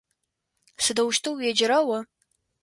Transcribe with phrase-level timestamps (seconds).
[0.83, 1.99] Сыдэущтэу уеджэра о?